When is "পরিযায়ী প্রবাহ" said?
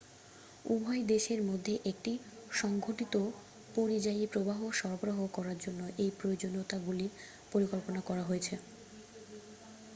3.75-4.59